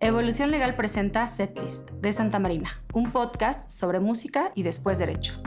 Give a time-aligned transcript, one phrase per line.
[0.00, 5.40] Evolución Legal presenta Setlist de Santa Marina, un podcast sobre música y después derecho,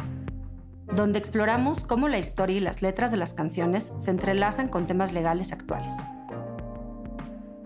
[0.91, 5.13] donde exploramos cómo la historia y las letras de las canciones se entrelazan con temas
[5.13, 5.97] legales actuales.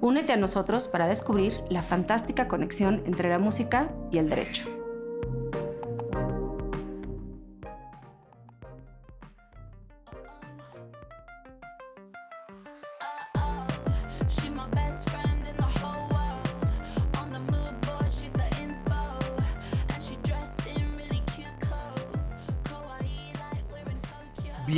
[0.01, 4.82] Únete a nosotros para descubrir la fantástica conexión entre la música y el derecho.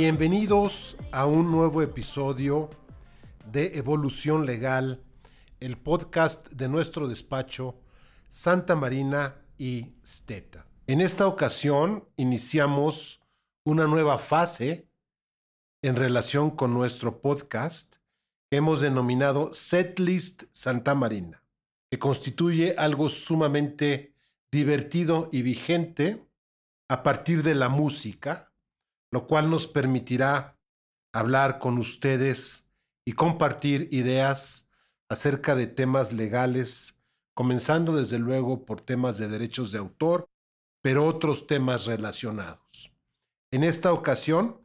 [0.08, 2.70] Bienvenidos a un nuevo episodio
[3.44, 5.02] de Evolución Legal,
[5.58, 7.80] el podcast de nuestro despacho
[8.28, 10.68] Santa Marina y Steta.
[10.86, 13.20] En esta ocasión iniciamos
[13.64, 14.88] una nueva fase
[15.82, 17.96] en relación con nuestro podcast
[18.48, 21.42] que hemos denominado Setlist Santa Marina,
[21.90, 24.14] que constituye algo sumamente
[24.52, 26.24] divertido y vigente
[26.88, 28.52] a partir de la música
[29.10, 30.58] lo cual nos permitirá
[31.12, 32.66] hablar con ustedes
[33.04, 34.68] y compartir ideas
[35.08, 36.96] acerca de temas legales,
[37.34, 40.28] comenzando desde luego por temas de derechos de autor,
[40.82, 42.92] pero otros temas relacionados.
[43.50, 44.60] En esta ocasión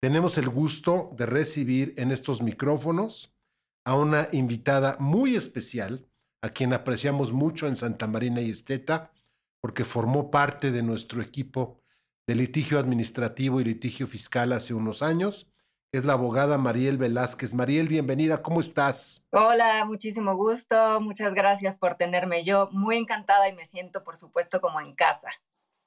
[0.00, 3.34] tenemos el gusto de recibir en estos micrófonos
[3.84, 6.06] a una invitada muy especial,
[6.42, 9.12] a quien apreciamos mucho en Santa Marina y Esteta,
[9.60, 11.80] porque formó parte de nuestro equipo
[12.26, 15.46] de litigio administrativo y litigio fiscal hace unos años.
[15.92, 17.54] Es la abogada Mariel Velázquez.
[17.54, 19.24] Mariel, bienvenida, ¿cómo estás?
[19.30, 22.44] Hola, muchísimo gusto, muchas gracias por tenerme.
[22.44, 25.28] Yo muy encantada y me siento, por supuesto, como en casa.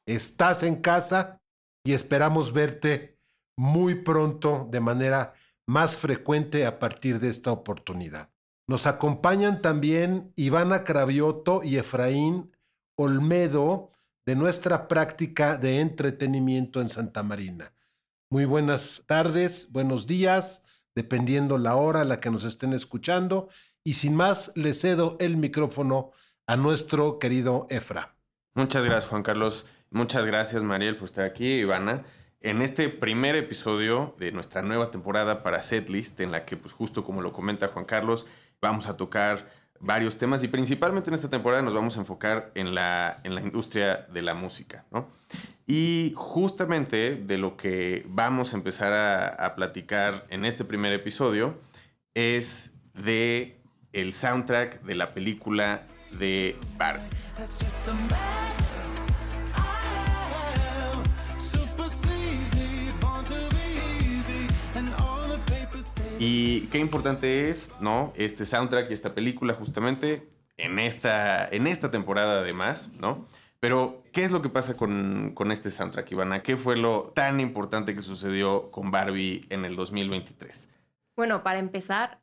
[0.06, 1.42] Estás en casa
[1.84, 3.20] y esperamos verte
[3.58, 5.34] muy pronto de manera
[5.68, 8.30] más frecuente a partir de esta oportunidad.
[8.66, 12.56] Nos acompañan también Ivana Cravioto y Efraín
[12.96, 13.92] Olmedo,
[14.30, 17.74] de nuestra práctica de entretenimiento en Santa Marina.
[18.30, 23.50] Muy buenas tardes, buenos días, dependiendo la hora a la que nos estén escuchando.
[23.84, 26.12] Y sin más, le cedo el micrófono
[26.46, 28.18] a nuestro querido Efra.
[28.54, 29.66] Muchas gracias, Juan Carlos.
[29.90, 32.06] Muchas gracias, Mariel, por estar aquí, Ivana.
[32.40, 37.04] En este primer episodio de nuestra nueva temporada para Setlist, en la que, pues justo
[37.04, 38.28] como lo comenta Juan Carlos,
[38.62, 42.76] vamos a tocar varios temas y principalmente en esta temporada nos vamos a enfocar en
[42.76, 45.08] la, en la industria de la música, ¿no?
[45.68, 51.60] Y justamente de lo que vamos a empezar a, a platicar en este primer episodio
[52.14, 53.62] es de
[53.94, 57.08] el soundtrack de la película de Barbie.
[66.20, 68.12] Y qué importante es, ¿no?
[68.16, 73.26] Este soundtrack y esta película justamente en esta, en esta temporada además, ¿no?
[73.62, 76.44] Pero, ¿qué es lo que pasa con, con, este soundtrack, Ivana?
[76.44, 80.70] ¿Qué fue lo tan importante que sucedió con Barbie en el 2023?
[81.16, 82.22] Bueno, para empezar,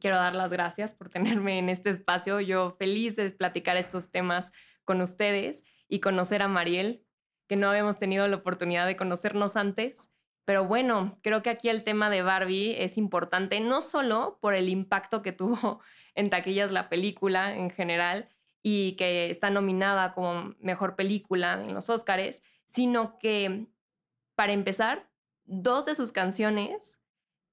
[0.00, 2.40] quiero dar las gracias por tenerme en este espacio.
[2.40, 4.52] Yo feliz de platicar estos temas
[4.84, 7.04] con ustedes y conocer a Mariel,
[7.48, 10.10] que no habíamos tenido la oportunidad de conocernos antes.
[10.44, 14.68] Pero bueno, creo que aquí el tema de Barbie es importante, no solo por el
[14.68, 15.80] impacto que tuvo
[16.14, 18.28] en taquillas la película en general
[18.62, 23.66] y que está nominada como mejor película en los Oscars, sino que,
[24.34, 25.08] para empezar,
[25.44, 27.00] dos de sus canciones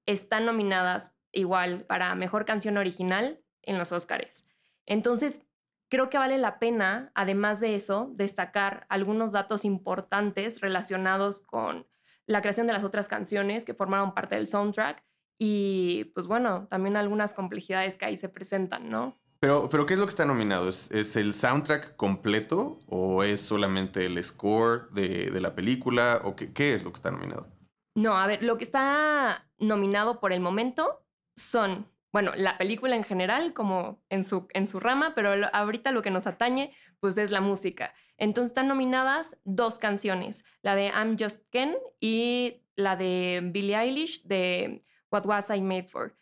[0.06, 4.46] están nominadas igual para mejor canción original en los Oscars.
[4.86, 5.42] Entonces,
[5.88, 11.86] creo que vale la pena, además de eso, destacar algunos datos importantes relacionados con
[12.28, 15.02] la creación de las otras canciones que formaron parte del soundtrack
[15.38, 19.18] y pues bueno, también algunas complejidades que ahí se presentan, ¿no?
[19.40, 20.68] Pero, pero ¿qué es lo que está nominado?
[20.68, 26.52] ¿Es, el soundtrack completo o es solamente el score de, de la película o qué,
[26.52, 27.48] qué es lo que está nominado?
[27.94, 31.04] No, a ver, lo que está nominado por el momento
[31.36, 36.02] son bueno, la película en general, como en su, en su rama, pero ahorita lo
[36.02, 37.94] que nos atañe, pues es la música.
[38.18, 44.22] Entonces están nominadas dos canciones, la de I'm Just Ken y la de Billie Eilish
[44.24, 46.18] de What Was I Made For.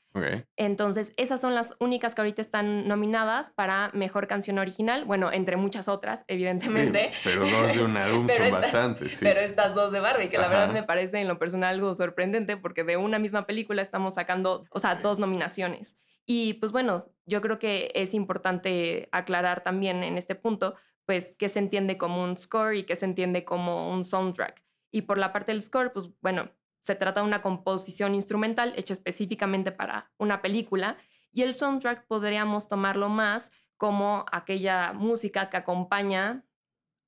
[0.57, 5.05] Entonces, esas son las únicas que ahorita están nominadas para Mejor Canción Original.
[5.05, 7.13] Bueno, entre muchas otras, evidentemente.
[7.23, 9.25] pero dos de un álbum son bastantes, sí.
[9.25, 12.57] Pero estas dos de Barbie, que la verdad me parece en lo personal algo sorprendente
[12.57, 15.97] porque de una misma película estamos sacando, o sea, dos nominaciones.
[16.25, 20.75] Y pues bueno, yo creo que es importante aclarar también en este punto,
[21.07, 24.63] pues, qué se entiende como un score y qué se entiende como un soundtrack.
[24.93, 26.51] Y por la parte del score, pues bueno,
[26.85, 30.97] se trata de una composición instrumental hecha específicamente para una película
[31.33, 36.45] y el soundtrack podríamos tomarlo más como aquella música que acompaña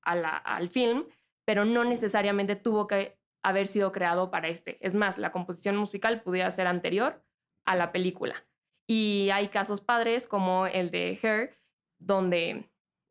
[0.01, 1.05] al film,
[1.45, 4.77] pero no necesariamente tuvo que haber sido creado para este.
[4.85, 7.23] Es más, la composición musical pudiera ser anterior
[7.65, 8.35] a la película.
[8.87, 11.57] Y hay casos padres como el de Her,
[11.99, 12.69] donde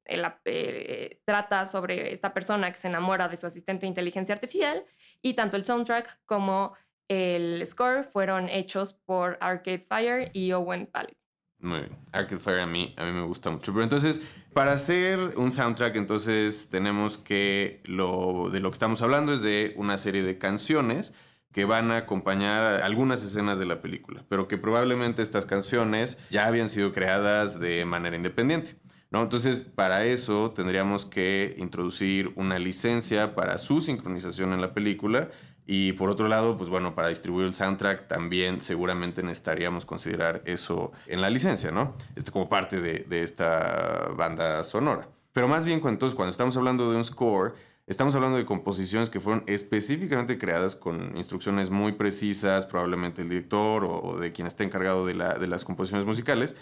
[0.08, 4.84] eh, trata sobre esta persona que se enamora de su asistente de inteligencia artificial
[5.22, 6.74] y tanto el soundtrack como
[7.08, 11.16] el score fueron hechos por Arcade Fire y Owen Pallet.
[11.60, 11.96] Muy bien.
[12.12, 13.72] Arcade Fire a mí, a mí me gusta mucho.
[13.72, 14.20] Pero entonces,
[14.52, 19.74] para hacer un soundtrack, entonces tenemos que lo de lo que estamos hablando es de
[19.76, 21.14] una serie de canciones
[21.52, 26.46] que van a acompañar algunas escenas de la película, pero que probablemente estas canciones ya
[26.46, 28.76] habían sido creadas de manera independiente.
[29.10, 29.22] ¿No?
[29.22, 35.30] Entonces, para eso tendríamos que introducir una licencia para su sincronización en la película
[35.70, 40.92] y por otro lado, pues bueno, para distribuir el soundtrack también seguramente necesitaríamos considerar eso
[41.06, 41.94] en la licencia, ¿no?
[42.16, 45.08] Este como parte de, esta banda sonora.
[45.34, 47.54] Pero más bien, entonces, cuando estamos hablando de un score,
[47.86, 53.84] estamos hablando de composiciones que fueron específicamente creadas con instrucciones muy precisas, probablemente el director
[53.84, 56.56] o, de quien esté encargado de, la, de las composiciones musicales,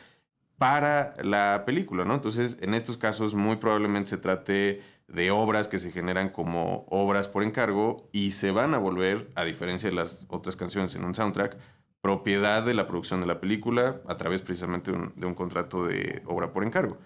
[0.59, 2.15] para la película, ¿no?
[2.15, 7.29] Entonces, en estos casos, muy probablemente se trate de obras que se generan como obras
[7.29, 11.15] por encargo y se van a volver, a diferencia de las otras canciones en un
[11.15, 11.57] soundtrack,
[12.01, 16.53] propiedad de la producción de la película a través precisamente de un, contrato de obra
[16.53, 16.99] por encargo.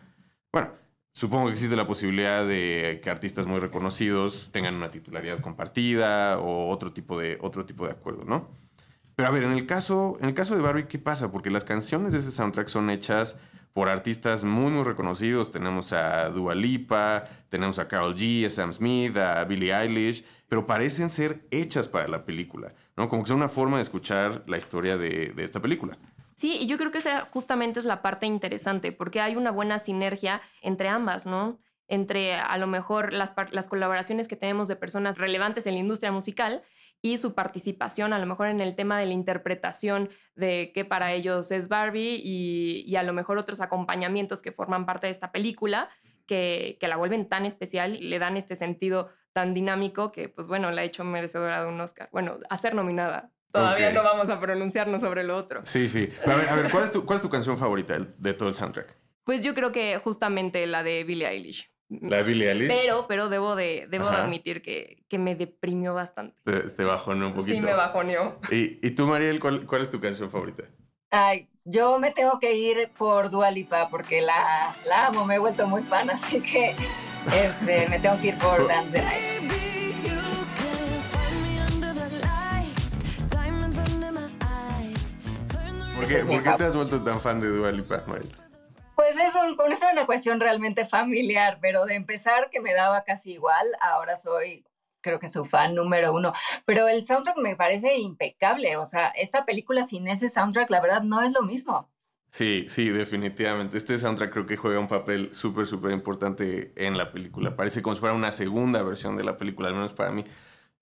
[0.52, 0.72] Bueno,
[1.12, 6.68] supongo que existe la posibilidad de que artistas muy reconocidos tengan una titularidad compartida o
[6.68, 8.48] otro tipo de, otro tipo de acuerdo, ¿no?
[9.20, 11.30] Pero a ver, en el caso, en el caso de Barbie, ¿qué pasa?
[11.30, 13.36] Porque las canciones de ese soundtrack son hechas
[13.74, 15.50] por artistas muy, muy reconocidos.
[15.50, 20.66] Tenemos a Dua Lipa, tenemos a Carol G, a Sam Smith, a Billie Eilish, pero
[20.66, 23.10] parecen ser hechas para la película, ¿no?
[23.10, 25.98] Como que son una forma de escuchar la historia de, esta película.
[26.34, 29.80] Sí, y yo creo que esa justamente es la parte interesante, porque hay una buena
[29.80, 31.58] sinergia entre ambas, ¿no?
[31.88, 36.10] Entre a lo mejor las, las colaboraciones que tenemos de personas relevantes en la industria
[36.10, 36.62] musical
[37.02, 41.12] y su participación a lo mejor en el tema de la interpretación de qué para
[41.12, 45.88] ellos es Barbie y, a lo mejor otros acompañamientos que forman parte de esta película
[46.26, 50.70] que, la vuelven tan especial y le dan este sentido tan dinámico que pues bueno,
[50.70, 52.08] la ha hecho merecedora de un Oscar.
[52.12, 53.30] Bueno, a ser nominada.
[53.52, 55.62] Todavía no vamos a pronunciarnos sobre lo otro.
[55.64, 56.08] Sí, sí.
[56.24, 58.54] a ver, a ver ¿cuál, es tu, ¿cuál es tu canción favorita de todo el
[58.54, 58.96] soundtrack?
[59.24, 61.70] Pues yo creo que justamente la de Billie Eilish.
[61.90, 62.68] La Billie Eilish.
[62.68, 66.36] Pero, pero debo de, debo admitir que, que, me deprimió bastante.
[66.44, 67.56] Te, bajoneó un poquito.
[67.56, 68.38] Sí, me bajoneó.
[68.50, 70.64] ¿Y, y tú, Mariel, cuál, cuál, es tu canción favorita?
[71.10, 75.38] Ay, yo me tengo que ir por Dua Lipa porque la, la amo, me he
[75.38, 76.76] vuelto muy fan, así que
[77.26, 79.52] este, me tengo que ir por Dance the Night.
[85.96, 88.30] ¿Por qué, ¿Por qué te has vuelto tan fan de Dua Lipa, Mariel?
[89.00, 93.32] Pues es con esto una cuestión realmente familiar, pero de empezar que me daba casi
[93.32, 94.62] igual, ahora soy
[95.00, 96.34] creo que su fan número uno,
[96.66, 101.00] pero el soundtrack me parece impecable, o sea, esta película sin ese soundtrack, la verdad,
[101.00, 101.90] no es lo mismo.
[102.30, 103.78] Sí, sí, definitivamente.
[103.78, 107.56] Este soundtrack creo que juega un papel súper, súper importante en la película.
[107.56, 110.24] Parece como si fuera una segunda versión de la película, al menos para mí.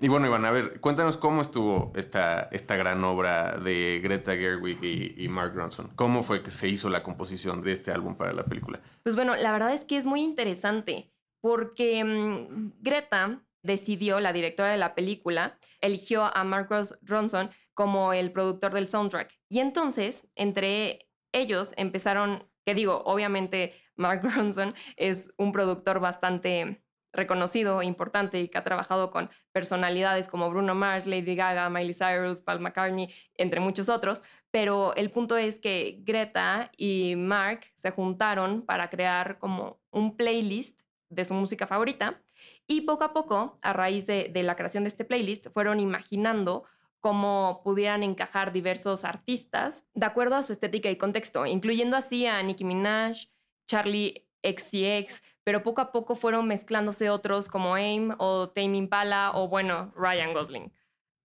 [0.01, 4.79] Y bueno, Iván, a ver, cuéntanos cómo estuvo esta, esta gran obra de Greta Gerwig
[5.17, 5.91] y, Mark Ronson.
[5.97, 8.81] ¿Cómo fue que se hizo la composición de este álbum para la película?
[9.03, 14.71] Pues bueno, la verdad es que es muy interesante porque mm, Greta decidió, la directora
[14.71, 16.69] de la película, eligió a Mark
[17.03, 19.37] Ronson como el productor del soundtrack.
[19.49, 27.83] Y entonces, entre ellos empezaron, que digo, obviamente Mark Ronson es un productor bastante reconocido,
[27.83, 32.61] importante y que ha trabajado con personalidades como Bruno Mars, Lady Gaga, Miley Cyrus, Paul
[32.61, 34.23] McCartney, entre muchos otros.
[34.51, 40.83] Pero el punto es que Greta y Mark se juntaron para crear como un playlist
[41.11, 42.23] de su música favorita
[42.67, 46.65] y poco a poco, a raíz de, de la creación de este playlist, fueron imaginando
[47.01, 52.43] cómo pudieran encajar diversos artistas de acuerdo a su estética y contexto, incluyendo así a
[52.43, 53.29] Nicki Minaj,
[53.67, 59.49] Charlie XCX, pero poco a poco fueron mezclándose otros como AIM o Tame Impala o
[59.49, 60.73] bueno, Ryan Gosling.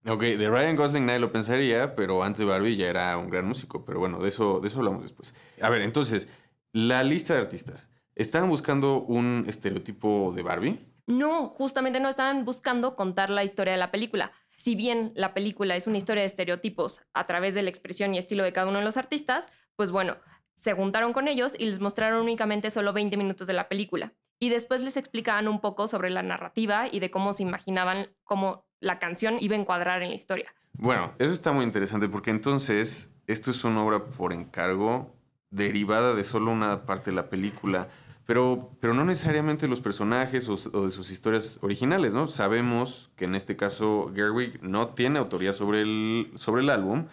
[0.06, 3.48] Ok, de Ryan Gosling nadie lo pensaría, pero antes de Barbie ya era un gran
[3.48, 5.34] músico, pero bueno, de eso, de eso hablamos después.
[5.62, 6.28] A ver, entonces,
[6.74, 10.94] la lista de artistas, ¿estaban buscando un estereotipo de Barbie?
[11.08, 14.32] No, justamente no estaban buscando contar la historia de la película.
[14.56, 18.18] Si bien la película es una historia de estereotipos a través de la expresión y
[18.18, 20.18] estilo de cada uno de los artistas, pues bueno,
[20.64, 24.14] se juntaron con ellos y les mostraron únicamente solo 20 minutos de la película.
[24.40, 28.66] Y después les explicaban un poco sobre la narrativa y de cómo se imaginaban cómo
[28.80, 30.54] la canción iba a encuadrar en la historia.
[30.72, 35.14] Bueno, eso está muy interesante porque entonces esto es una obra por encargo
[35.50, 37.90] derivada de solo una parte de la película,
[38.26, 42.28] pero, pero no necesariamente los personajes o, de sus historias originales, ¿no?
[42.28, 47.08] Sabemos que en este caso Gerwig no tiene autoría sobre el, sobre el álbum,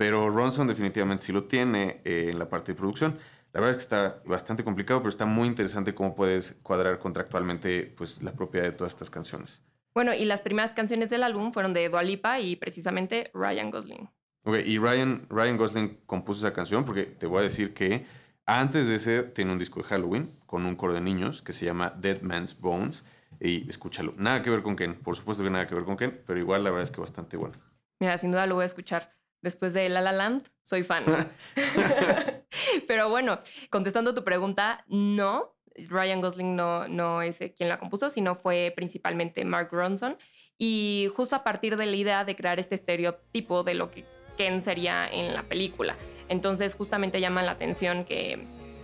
[0.00, 3.18] pero Ronson definitivamente sí lo tiene eh, en la parte de producción.
[3.52, 7.92] La verdad es que está bastante complicado, pero está muy interesante cómo puedes cuadrar contractualmente
[7.98, 9.60] pues, la propiedad de todas estas canciones.
[9.92, 14.08] Bueno, y las primeras canciones del álbum fueron de Dua Lipa y precisamente Ryan Gosling.
[14.44, 18.06] Ok, y Ryan, Ryan Gosling compuso esa canción porque te voy a decir que
[18.46, 21.66] antes de ese tiene un disco de Halloween con un coro de niños que se
[21.66, 23.04] llama Dead Man's Bones.
[23.38, 24.14] Y escúchalo.
[24.16, 24.94] Nada que ver con Ken.
[24.94, 27.36] Por supuesto que nada que ver con Ken, pero igual la verdad es que bastante
[27.36, 27.56] bueno.
[28.00, 29.19] Mira, sin duda lo voy a escuchar.
[29.42, 31.04] Después de La La Land, soy fan.
[32.86, 35.56] pero bueno, contestando tu pregunta, no.
[35.88, 40.18] Ryan Gosling no, no es quien la compuso, sino fue principalmente Mark Ronson.
[40.58, 44.04] Y justo a partir de la idea de crear este estereotipo de lo que
[44.36, 45.96] Ken sería en la película.
[46.28, 48.32] Entonces justamente llama la atención que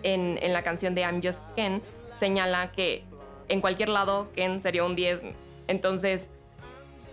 [0.02, 1.82] en, en la canción de I'm Just Ken
[2.16, 3.04] señala que
[3.48, 5.24] en cualquier lado Ken sería un 10.
[5.68, 6.30] Entonces,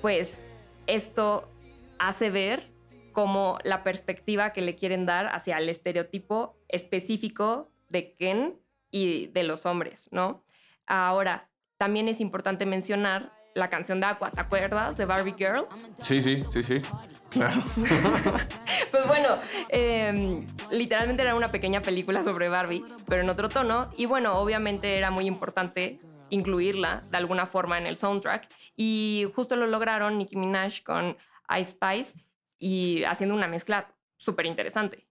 [0.01, 0.43] pues
[0.87, 1.49] esto
[1.99, 2.72] hace ver
[3.13, 8.59] como la perspectiva que le quieren dar hacia el estereotipo específico de Ken
[8.91, 10.43] y de los hombres, ¿no?
[10.85, 14.97] Ahora, también es importante mencionar la canción de Aqua, ¿te acuerdas?
[14.97, 15.67] De Barbie Girl.
[16.01, 16.81] Sí, sí, sí, sí.
[17.29, 17.61] Claro.
[18.91, 19.29] pues bueno,
[19.69, 23.89] eh, literalmente era una pequeña película sobre Barbie, pero en otro tono.
[23.95, 28.49] Y bueno, obviamente era muy importante incluirla de alguna forma en el soundtrack.
[28.75, 31.17] Y justo lo lograron Nicki Minaj con
[31.59, 32.17] Ice Spice
[32.63, 35.05] y haciendo una mezcla súper interesante.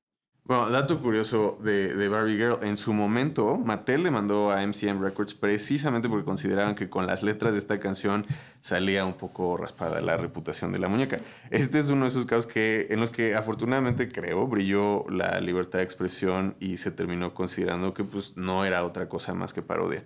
[0.44, 2.59] Bueno, dato curioso de, de, Barbie Girl.
[2.62, 7.23] En su momento, Mattel le mandó a MCM Records precisamente porque consideraban que con las
[7.23, 8.26] letras de esta canción
[8.61, 11.21] salía un poco raspada la reputación de la muñeca.
[11.50, 15.78] Este es uno de esos casos que, en los que afortunadamente creo brilló la libertad
[15.78, 20.02] de expresión y se terminó considerando que pues, no era otra cosa más que parodia.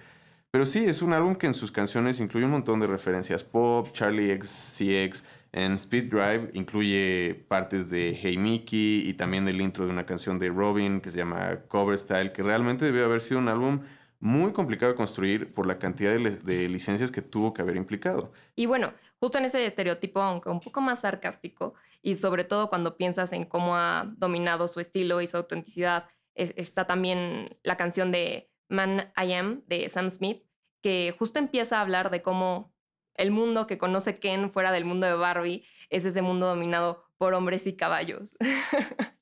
[0.51, 3.89] Pero sí, es un álbum que en sus canciones incluye un montón de referencias pop,
[3.93, 5.23] Charlie XCX,
[5.57, 10.39] en Speed Drive incluye partes de Hey Mickey y también del intro de una canción
[10.39, 13.81] de Robin que se llama Cover Style, que realmente debió haber sido un álbum
[14.21, 18.33] muy complicado de construir por la cantidad de, licencias que tuvo que haber implicado.
[18.55, 22.99] Y bueno, justo en ese estereotipo, aunque un poco más sarcástico, y sobre todo cuando
[22.99, 28.13] piensas en cómo ha dominado su estilo y su autenticidad, es, está también la canción
[28.13, 30.43] de Man I Am de Sam Smith,
[30.83, 32.76] que justo empieza a hablar de cómo
[33.19, 37.35] el mundo que conoce Ken fuera del mundo de Barbie es ese mundo dominado por
[37.35, 38.37] hombres y caballos.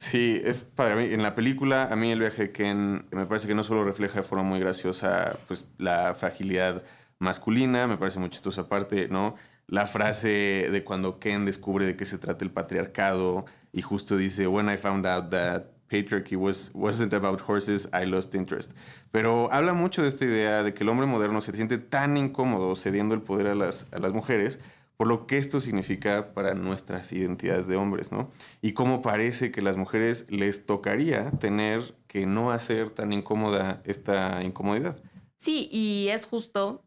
[0.00, 1.12] Sí, es mí.
[1.12, 4.20] En la película, a mí el viaje de Ken me parece que no solo refleja
[4.20, 6.82] de forma muy graciosa pues, la fragilidad
[7.18, 9.36] masculina, me parece muy chistosa aparte, ¿no?
[9.66, 14.46] La frase de cuando Ken descubre de qué se trata el patriarcado y justo dice,
[14.46, 18.72] when I found out that patriarchy was, wasn't about horses, I lost interest.
[19.10, 22.76] Pero habla mucho de esta idea de que el hombre moderno se siente tan incómodo
[22.76, 24.58] cediendo el poder a las, a las mujeres
[25.00, 28.30] por lo que esto significa para nuestras identidades de hombres, ¿no?
[28.60, 34.44] Y cómo parece que las mujeres les tocaría tener que no hacer tan incómoda esta
[34.44, 35.02] incomodidad.
[35.38, 36.84] Sí, y es justo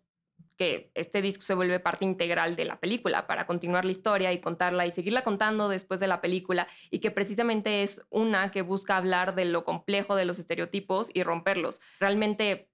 [0.57, 4.39] que este disco se vuelve parte integral de la película para continuar la historia y
[4.39, 8.97] contarla y seguirla contando después de la película y que precisamente es una que busca
[8.97, 11.81] hablar de lo complejo de los estereotipos y romperlos.
[11.99, 12.69] Realmente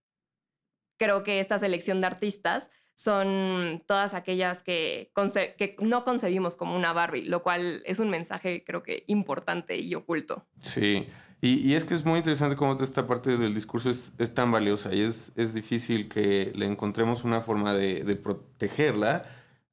[0.98, 5.14] creo que esta selección de artistas son todas aquellas que,
[5.58, 9.96] que, no concebimos como una Barbie, lo cual es un mensaje creo que importante y
[9.96, 10.46] oculto.
[10.62, 11.08] Sí,
[11.40, 15.00] y, es que es muy interesante cómo esta parte del discurso es, tan valiosa y
[15.00, 19.24] es, es, difícil que le encontremos una forma de, de, protegerla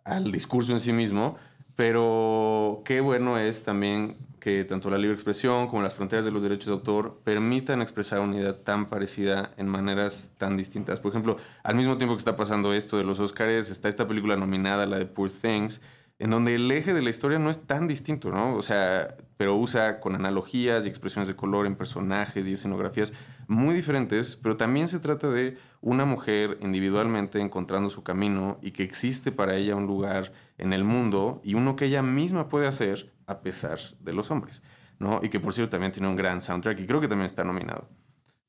[0.05, 1.37] al discurso en sí mismo,
[1.77, 6.41] pero qué bueno es también que tanto la libre expresión como las fronteras de los
[6.41, 11.01] derechos de autor permitan expresar una idea tan parecida en maneras tan distintas.
[11.01, 14.37] Por ejemplo, al mismo tiempo que está pasando esto de los Oscars, está esta película
[14.37, 15.81] nominada, la de Poor Things,
[16.19, 18.55] en donde el eje de la historia no es tan distinto, ¿no?
[18.55, 23.13] O sea, pero usa con analogías y expresiones de color en personajes y escenografías
[23.49, 28.83] muy diferentes, pero también se trata de una mujer individualmente encontrando su camino y que
[28.83, 33.13] existe para ella un lugar en el mundo y uno que ella misma puede hacer
[33.27, 34.63] a pesar de los hombres,
[34.99, 35.21] ¿no?
[35.23, 37.89] Y que por cierto también tiene un gran soundtrack y creo que también está nominado.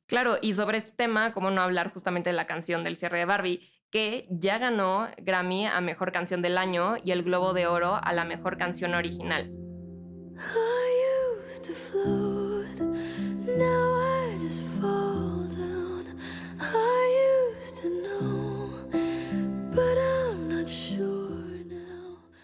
[0.08, 3.26] Claro, y sobre este tema, ¿cómo no hablar justamente de la canción del cierre de
[3.26, 3.62] Barbie?
[3.90, 8.14] Que ya ganó Grammy a Mejor Canción del Año y el Globo de Oro a
[8.14, 9.52] la Mejor Canción Original.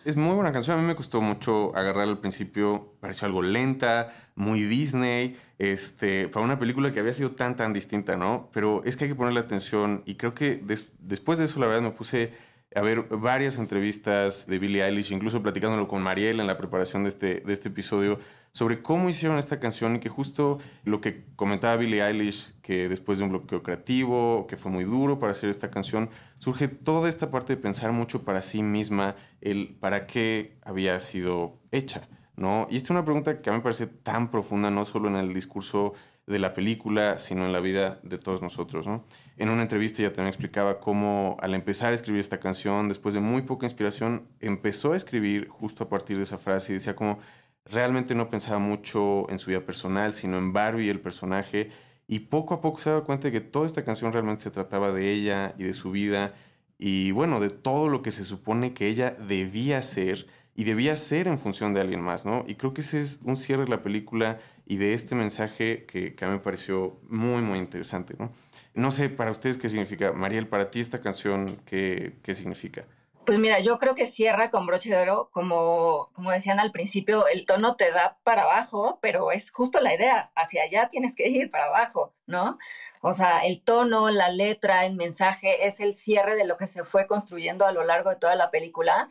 [0.06, 0.78] Es muy buena canción.
[0.78, 2.94] A mí me costó mucho agarrar al principio.
[3.00, 5.38] Pareció algo lenta, muy Disney.
[5.60, 8.50] Este, fue una película que había sido tan, tan distinta, ¿no?
[8.52, 10.04] Pero es que hay que ponerle atención.
[10.06, 10.62] Y creo que
[11.00, 12.34] después de eso, la verdad, me puse
[12.76, 17.10] a ver varias entrevistas de Billie Eilish, incluso platicándolo con Mariel en la preparación de
[17.10, 18.20] este, de este episodio,
[18.52, 23.18] sobre cómo hicieron esta canción y que justo lo que comentaba Billie Eilish, que después
[23.18, 27.32] de un bloqueo creativo, que fue muy duro para hacer esta canción, surge toda esta
[27.32, 32.68] parte de pensar mucho para sí misma el para qué había sido hecha, ¿no?
[32.70, 35.16] Y esta es una pregunta que a mí me parece tan profunda, no solo en
[35.16, 35.94] el discurso
[36.26, 38.88] de la película, sino en la vida de todos nosotros.
[38.88, 39.06] ¿no?
[39.38, 43.22] En una entrevista ya también explicaba cómo al empezar a escribir esta canción, después de
[43.22, 47.20] muy poca inspiración, empezó a escribir justo a partir de esa frase y decía como
[47.66, 51.72] realmente no pensaba mucho en su vida personal, sino en Barbie, el personaje,
[52.08, 54.92] y poco a poco se daba cuenta de que toda esta canción realmente se trataba
[54.92, 56.34] de ella y de su vida
[56.78, 61.28] y bueno, de todo lo que se supone que ella debía ser y debía ser
[61.28, 62.44] en función de alguien más, ¿no?
[62.48, 66.16] Y creo que ese es un cierre de la película y de este mensaje que,
[66.22, 68.32] a mí me pareció muy, muy interesante, ¿no?
[68.74, 70.14] No sé, para ustedes qué significa.
[70.14, 72.86] Mariel, para ti esta canción, ¿qué, qué significa?
[73.26, 77.26] Pues mira, yo creo que cierra con broche de oro, como, como decían al principio,
[77.28, 81.30] el tono te da para abajo, pero es justo la idea, hacia allá tienes que
[81.30, 82.58] ir para abajo, ¿no?
[83.02, 86.84] O sea, el tono, la letra, el mensaje es el cierre de lo que se
[86.84, 89.10] fue construyendo a lo largo de toda la película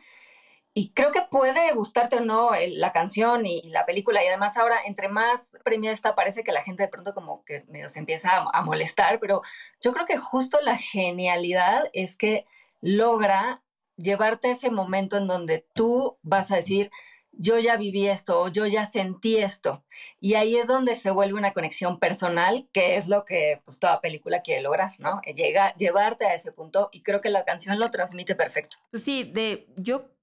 [0.75, 4.23] y creo que puede gustarte o no la canción y, la película.
[4.23, 7.63] Y además ahora, entre más premiada está, parece que la gente de pronto como que
[7.67, 9.19] medio se empieza a, molestar.
[9.19, 9.43] Pero
[9.81, 12.45] yo creo que justo la genialidad es que
[12.81, 13.61] logra
[13.97, 16.89] llevarte a ese momento en donde tú vas a decir,
[17.33, 19.83] yo ya viví esto o yo ya sentí esto.
[20.19, 24.01] Y ahí es donde se vuelve una conexión personal, que es lo que pues, toda
[24.01, 25.21] película quiere lograr, ¿no?
[25.21, 28.77] Llega, llevarte a ese punto y creo que la canción lo transmite perfecto.
[28.89, 30.13] Pues sí, de, yo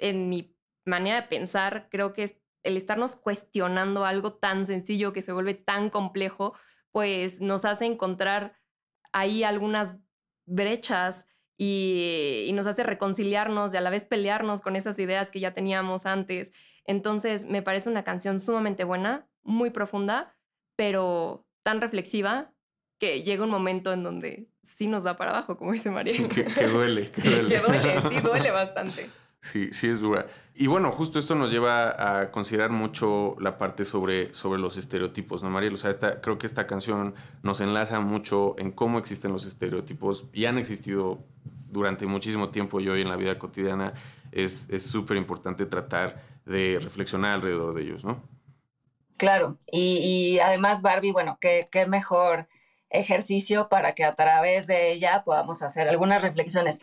[0.00, 5.32] en mi manera de pensar, creo que el estarnos cuestionando algo tan sencillo que se
[5.32, 6.54] vuelve tan complejo,
[6.92, 8.56] pues nos hace encontrar
[9.12, 9.96] ahí algunas
[10.46, 15.52] brechas y, nos hace reconciliarnos y a la vez pelearnos con esas ideas que ya
[15.52, 16.52] teníamos antes.
[16.84, 20.34] Entonces, me parece una canción sumamente buena, muy profunda,
[20.76, 22.52] pero tan reflexiva
[22.98, 26.28] que llega un momento en donde sí nos da para abajo, como dice María.
[26.28, 27.48] Que, duele, que duele.
[27.48, 29.10] que duele, sí, duele bastante.
[29.40, 30.26] Sí, sí es dura.
[30.54, 35.42] Y bueno, justo esto nos lleva a considerar mucho la parte sobre, sobre los estereotipos,
[35.42, 35.74] ¿no, Mariel?
[35.74, 40.26] O sea, esta, creo que esta canción nos enlaza mucho en cómo existen los estereotipos
[40.34, 41.24] y han existido
[41.68, 43.94] durante muchísimo tiempo y hoy en la vida cotidiana
[44.32, 48.22] es súper importante tratar de reflexionar alrededor de ellos, ¿no?
[49.20, 52.48] Claro, y, además Barbie, bueno, qué, qué mejor
[52.88, 56.80] ejercicio para que a través de ella podamos hacer algunas reflexiones.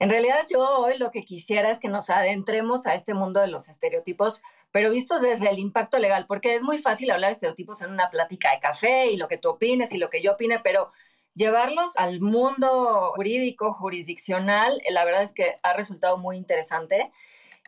[0.00, 3.46] En realidad yo hoy lo que quisiera es que nos adentremos a este mundo de
[3.46, 7.80] los estereotipos, pero vistos desde el impacto legal, porque es muy fácil hablar de estereotipos
[7.82, 10.58] en una plática de café y lo que tú opines y lo que yo opine,
[10.58, 10.90] pero
[11.34, 17.12] llevarlos al mundo jurídico, jurisdiccional, la verdad es que ha resultado muy interesante.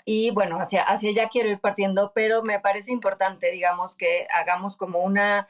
[0.04, 4.76] Y bueno, hacia, hacia allá quiero ir partiendo, pero me parece importante, digamos, que hagamos
[4.76, 5.48] como una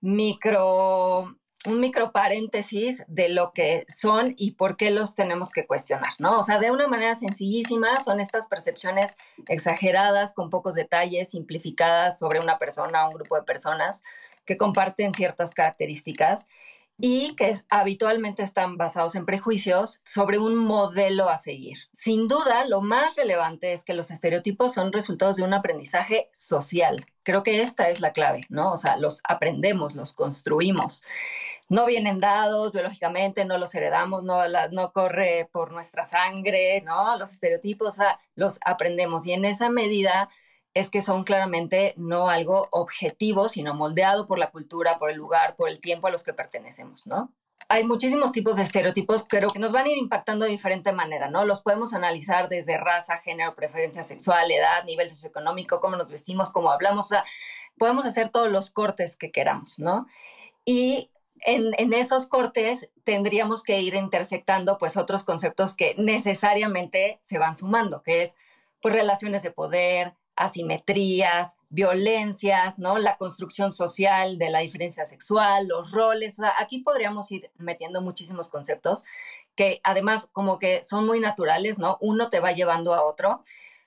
[0.00, 6.12] micro un micro paréntesis de lo que son y por qué los tenemos que cuestionar,
[6.18, 6.38] ¿no?
[6.38, 9.16] O sea, de una manera sencillísima son estas percepciones
[9.48, 14.04] exageradas, con pocos detalles, simplificadas sobre una persona o un grupo de personas
[14.44, 16.46] que comparten ciertas características
[17.00, 21.78] y que habitualmente están basados en prejuicios sobre un modelo a seguir.
[21.92, 27.06] Sin duda, lo más relevante es que los estereotipos son resultados de un aprendizaje social.
[27.22, 28.72] Creo que esta es la clave, ¿no?
[28.72, 31.04] O sea, los aprendemos, los construimos.
[31.68, 34.40] No vienen dados biológicamente, no los heredamos, no,
[34.72, 37.16] no corre por nuestra sangre, ¿no?
[37.16, 37.98] Los estereotipos,
[38.34, 40.30] los aprendemos y en esa medida
[40.74, 45.56] es que son claramente no algo objetivo, sino moldeado por la cultura, por el lugar,
[45.56, 47.32] por el tiempo a los que pertenecemos, ¿no?
[47.68, 51.28] Hay muchísimos tipos de estereotipos, pero que nos van a ir impactando de diferente manera,
[51.28, 51.44] ¿no?
[51.44, 56.70] Los podemos analizar desde raza, género, preferencia sexual, edad, nivel socioeconómico, cómo nos vestimos, cómo
[56.70, 57.10] hablamos,
[57.76, 60.06] podemos hacer todos los cortes que queramos, ¿no?
[60.64, 67.38] Y en, en, esos cortes tendríamos que ir intersectando pues otros conceptos que necesariamente se
[67.38, 68.36] van sumando, que es
[68.80, 72.98] pues relaciones de poder, asimetrías, violencias, ¿no?
[72.98, 76.38] La construcción social de la diferencia sexual, los roles.
[76.38, 79.04] O sea, aquí podríamos ir metiendo muchísimos conceptos
[79.54, 81.98] que además como que son muy naturales, ¿no?
[82.00, 83.40] Uno te va llevando a otro.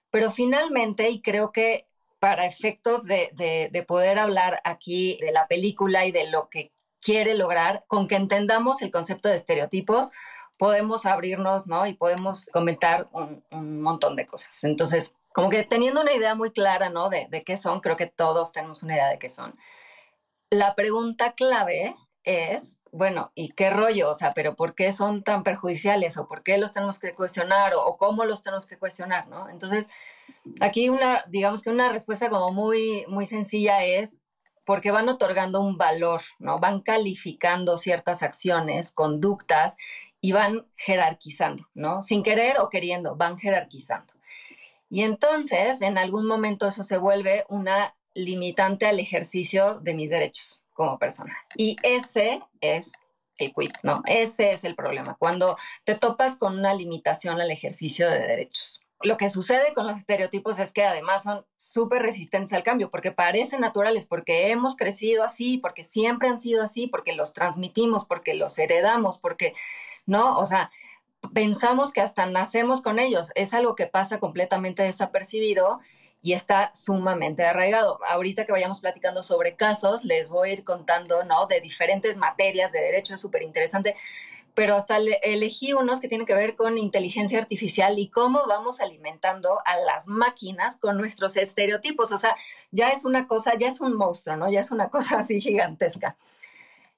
[0.09, 1.87] Pero finalmente, y creo que
[2.19, 3.31] para efectos de,
[3.71, 8.15] de poder hablar aquí de la película y de lo que quiere lograr, con que
[8.15, 10.11] entendamos el concepto de estereotipos,
[10.61, 11.87] podemos abrirnos, ¿no?
[11.87, 14.63] Y podemos comentar un, un, montón de cosas.
[14.63, 17.09] Entonces, como que teniendo una idea muy clara, ¿no?
[17.09, 19.57] De, de qué son, creo que todos tenemos una idea de qué son.
[20.49, 24.09] La pregunta clave es, bueno, ¿y qué rollo?
[24.09, 26.17] O sea, pero ¿por qué son tan perjudiciales?
[26.17, 27.73] ¿O por qué los tenemos que cuestionar?
[27.75, 29.27] ¿O, cómo los tenemos que cuestionar?
[29.27, 29.49] ¿no?
[29.49, 29.89] Entonces,
[30.59, 34.19] aquí una, digamos que una respuesta como muy, muy sencilla es
[34.65, 36.59] porque van otorgando un valor, ¿no?
[36.59, 39.77] Van calificando ciertas acciones, conductas
[40.21, 42.01] y van jerarquizando, ¿no?
[42.03, 44.13] Sin querer o queriendo, van jerarquizando.
[44.91, 50.65] Y entonces, en algún momento eso se vuelve una limitante al ejercicio de mis derechos
[50.73, 51.33] como persona.
[51.55, 52.91] Y ese es
[53.37, 54.03] el quid, ¿no?
[54.05, 58.81] Ese es el problema, cuando te topas con una limitación al ejercicio de derechos.
[58.99, 63.13] Lo que sucede con los estereotipos es que además son súper resistentes al cambio, porque
[63.13, 68.33] parecen naturales, porque hemos crecido así, porque siempre han sido así, porque los transmitimos, porque
[68.33, 69.55] los heredamos, porque,
[70.05, 70.37] ¿no?
[70.37, 70.69] O sea,
[71.33, 73.31] pensamos que hasta nacemos con ellos.
[73.35, 75.79] Es algo que pasa completamente desapercibido
[76.21, 77.99] y está sumamente arraigado.
[78.07, 81.47] Ahorita que vayamos platicando sobre casos, les voy a ir contando, ¿no?
[81.47, 83.95] De diferentes materias de derecho, es súper interesante,
[84.53, 89.59] pero hasta elegí unos que tienen que ver con inteligencia artificial y cómo vamos alimentando
[89.65, 92.11] a las máquinas con nuestros estereotipos.
[92.11, 92.35] O sea,
[92.71, 94.51] ya es una cosa, ya es un monstruo, ¿no?
[94.51, 96.17] Ya es una cosa así gigantesca.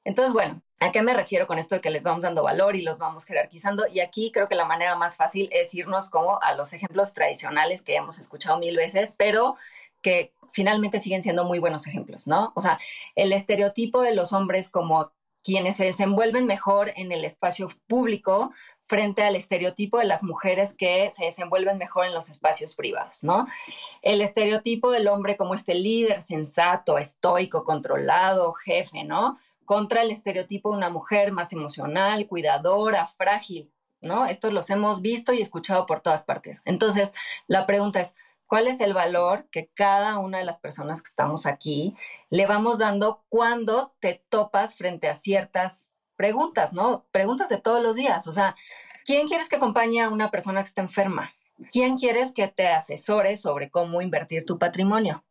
[0.05, 2.81] Entonces, bueno, ¿a qué me refiero con esto de que les vamos dando valor y
[2.81, 3.87] los vamos jerarquizando?
[3.87, 7.81] Y aquí creo que la manera más fácil es irnos como a los ejemplos tradicionales
[7.81, 9.55] que hemos escuchado mil veces, pero
[10.01, 12.51] que finalmente siguen siendo muy buenos ejemplos, ¿no?
[12.55, 12.79] O sea,
[13.15, 15.11] el estereotipo de los hombres como
[15.43, 21.09] quienes se desenvuelven mejor en el espacio público frente al estereotipo de las mujeres que
[21.11, 23.47] se desenvuelven mejor en los espacios privados, ¿no?
[24.01, 29.37] El estereotipo del hombre como este líder sensato, estoico, controlado, jefe, ¿no?
[29.65, 33.71] Contra el estereotipo de una mujer más emocional, cuidadora, frágil,
[34.01, 34.25] ¿no?
[34.25, 36.61] Esto los hemos visto y escuchado por todas partes.
[36.65, 37.13] Entonces,
[37.47, 38.15] la pregunta es,
[38.47, 41.95] ¿cuál es el valor que cada una de las personas que estamos aquí
[42.29, 47.05] le vamos dando cuando te topas frente a ciertas preguntas, ¿no?
[47.11, 48.27] Preguntas de todos los días.
[48.27, 48.55] O sea,
[49.05, 51.31] ¿quién quieres que acompañe a una persona que está enferma?
[51.71, 55.23] ¿Quién quieres que te asesore sobre cómo invertir tu patrimonio?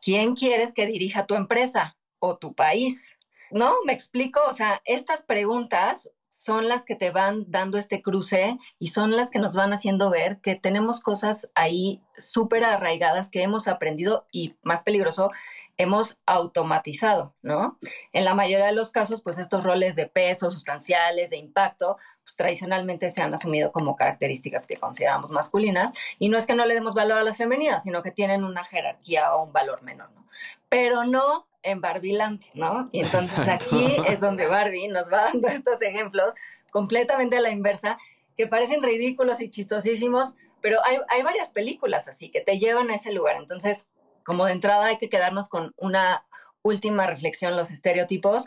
[0.00, 3.15] ¿Quién quieres que dirija tu empresa o tu país?
[3.50, 3.74] ¿No?
[3.84, 4.40] ¿Me explico?
[4.48, 9.30] O sea, estas preguntas son las que te van dando este cruce y son las
[9.30, 14.54] que nos van haciendo ver que tenemos cosas ahí súper arraigadas que hemos aprendido y
[14.62, 15.30] más peligroso,
[15.78, 17.78] hemos automatizado, ¿no?
[18.12, 22.36] En la mayoría de los casos, pues estos roles de peso, sustanciales, de impacto, pues
[22.36, 26.74] tradicionalmente se han asumido como características que consideramos masculinas y no es que no le
[26.74, 30.26] demos valor a las femeninas, sino que tienen una jerarquía o un valor menor, ¿no?
[30.68, 32.88] Pero no en Barbiland, ¿no?
[32.92, 36.32] Y entonces aquí es donde Barbie nos va dando estos ejemplos
[36.70, 37.98] completamente a la inversa,
[38.36, 42.94] que parecen ridículos y chistosísimos, pero hay, hay varias películas así que te llevan a
[42.94, 43.36] ese lugar.
[43.36, 43.88] Entonces,
[44.24, 46.26] como de entrada hay que quedarnos con una
[46.62, 48.46] última reflexión, los estereotipos,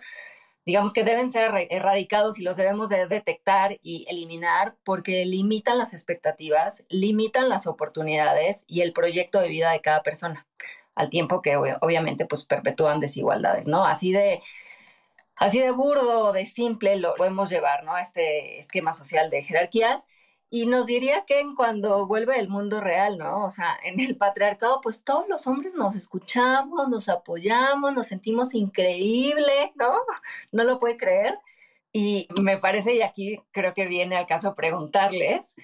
[0.66, 5.94] digamos que deben ser erradicados y los debemos de detectar y eliminar porque limitan las
[5.94, 10.46] expectativas, limitan las oportunidades y el proyecto de vida de cada persona
[11.00, 13.86] al tiempo que obviamente pues perpetúan desigualdades, ¿no?
[13.86, 14.42] Así de,
[15.38, 17.96] así de burdo, de simple lo podemos llevar, ¿no?
[17.96, 20.08] A este esquema social de jerarquías.
[20.50, 23.46] Y nos diría que en cuando vuelve el mundo real, ¿no?
[23.46, 28.54] O sea, en el patriarcado, pues todos los hombres nos escuchamos, nos apoyamos, nos sentimos
[28.54, 29.94] increíble, ¿no?
[30.52, 31.36] No lo puede creer.
[31.94, 35.56] Y me parece, y aquí creo que viene al caso preguntarles,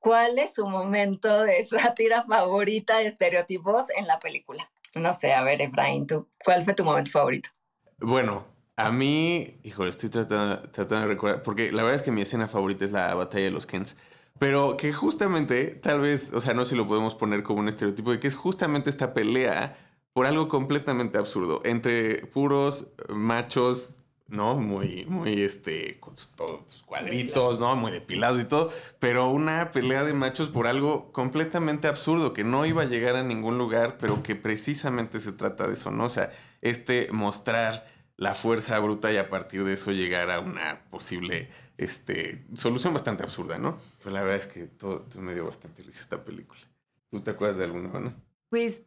[0.00, 4.70] ¿cuál es su momento de sátira favorita de estereotipos en la película?
[4.94, 7.50] No sé, a ver, Efraín, ¿tú, ¿cuál fue tu momento favorito?
[7.98, 8.44] Bueno,
[8.76, 12.48] a mí, híjole, estoy tratando, tratando, de recordar, porque la verdad es que mi escena
[12.48, 13.96] favorita es la batalla de los Kens,
[14.38, 17.68] pero que justamente, tal vez, o sea, no sé si lo podemos poner como un
[17.68, 19.76] estereotipo, de que es justamente esta pelea
[20.12, 23.94] por algo completamente absurdo, entre puros machos
[24.30, 24.56] ¿no?
[24.56, 27.74] Muy, muy, este, con todos sus cuadritos, ¿no?
[27.76, 32.64] Muy depilados y todo, pero una pelea de machos por algo completamente absurdo, que no
[32.64, 36.04] iba a llegar a ningún lugar, pero que precisamente se trata de eso, ¿no?
[36.04, 36.30] O sea,
[36.62, 42.44] este mostrar la fuerza bruta y a partir de eso llegar a una posible, este,
[42.54, 43.78] solución bastante absurda, ¿no?
[44.02, 46.60] Pues la verdad es que todo, me dio bastante risa esta película.
[47.10, 48.14] ¿Tú te acuerdas de alguna, no?
[48.50, 48.82] Pues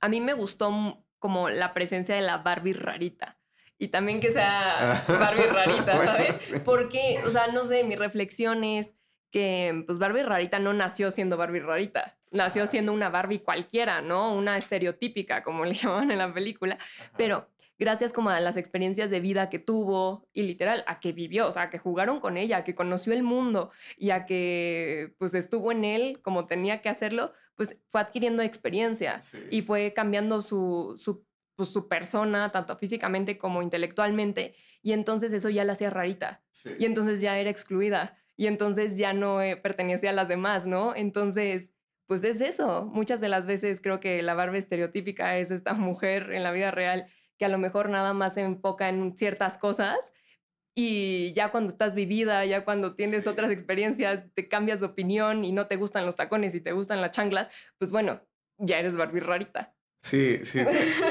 [0.00, 3.39] a mí me gustó como la presencia de la Barbie rarita
[3.80, 6.60] y también que sea Barbie rarita, ¿sabes?
[6.64, 8.94] Porque, o sea, no sé, mi reflexión es
[9.30, 14.34] que pues Barbie rarita no nació siendo Barbie rarita, nació siendo una Barbie cualquiera, ¿no?
[14.34, 16.78] Una estereotípica, como le llamaban en la película,
[17.16, 21.48] pero gracias como a las experiencias de vida que tuvo y literal a que vivió,
[21.48, 25.14] o sea, a que jugaron con ella, a que conoció el mundo y a que
[25.16, 30.42] pues estuvo en él como tenía que hacerlo, pues fue adquiriendo experiencia y fue cambiando
[30.42, 31.24] su, su,
[31.60, 36.42] pues, su persona, tanto físicamente como intelectualmente, y entonces eso ya la hacía rarita,
[36.78, 40.96] y entonces ya era excluida, y entonces ya no eh, pertenecía a las demás, ¿no?
[40.96, 41.74] Entonces,
[42.06, 42.86] pues es eso.
[42.86, 46.70] Muchas de las veces creo que la barba estereotípica es esta mujer en la vida
[46.70, 50.14] real que a lo mejor nada más se enfoca en ciertas cosas
[50.74, 55.52] y ya cuando estás vivida, ya cuando tienes otras experiencias, te cambias de opinión y
[55.52, 58.22] no te gustan los tacones y te gustan las changlas, pues bueno,
[58.56, 59.74] ya eres Barbie rarita.
[60.00, 60.60] Sí, sí.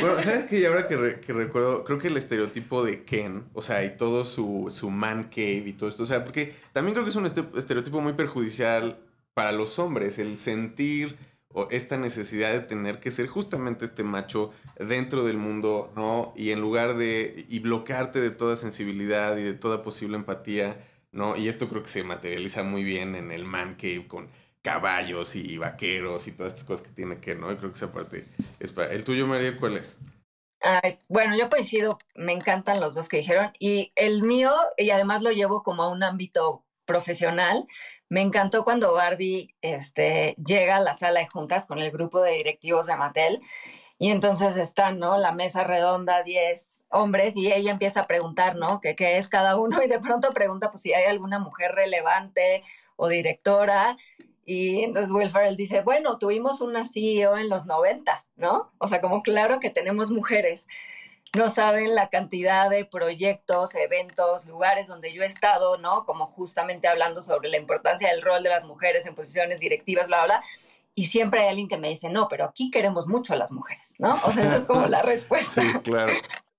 [0.02, 0.66] bueno, ¿sabes qué?
[0.66, 4.68] ahora que, que, recuerdo, creo que el estereotipo de Ken, o sea, y todo su,
[4.70, 8.02] su man cave y todo esto, o sea, porque también creo que es un estereotipo
[8.02, 9.00] muy perjudicial
[9.34, 11.18] para los hombres, el sentir
[11.52, 16.34] o esta necesidad de tener que ser justamente este macho dentro del mundo, ¿no?
[16.36, 20.78] Y en lugar de, y bloquearte de toda sensibilidad y de toda posible empatía,
[21.12, 21.36] ¿no?
[21.36, 24.30] Y esto creo que se materializa muy bien en el man cave con
[24.70, 27.52] caballos y vaqueros y todas estas cosas que tiene que, ¿no?
[27.52, 28.26] Y creo que esa parte
[28.60, 28.92] es para...
[28.92, 29.98] ¿El tuyo, María, cuál es?
[31.08, 33.50] bueno, yo coincido, me encantan los dos que dijeron.
[33.60, 37.66] Y el mío, y además lo llevo como a un ámbito profesional,
[38.10, 42.34] me encantó cuando Barbie este, llega a la sala de juntas con el grupo de
[42.34, 43.42] directivos de Mattel
[43.98, 45.18] y entonces están, ¿no?
[45.18, 48.82] La mesa redonda, 10 hombres, y ella empieza a preguntar, ¿no?
[48.82, 49.82] ¿Qué, ¿Qué, es cada uno?
[49.84, 52.64] Y de pronto pregunta, pues, si hay alguna mujer relevante
[52.98, 53.98] o directora.
[54.52, 58.72] Y entonces Will Ferrell dice, bueno, tuvimos una CEO en los 90, ¿no?
[58.80, 60.68] O sea, como claro que tenemos mujeres.
[61.38, 66.04] No saben la cantidad de proyectos, eventos, lugares donde yo he estado, ¿no?
[66.04, 70.26] Como justamente hablando sobre la importancia del rol de las mujeres en posiciones directivas, bla,
[70.26, 70.44] bla, bla.
[70.96, 73.94] Y siempre hay alguien que me dice, no, pero aquí queremos mucho a las mujeres,
[74.00, 74.10] ¿no?
[74.10, 75.62] O sea, esa es como la respuesta.
[75.62, 76.14] Sí, claro.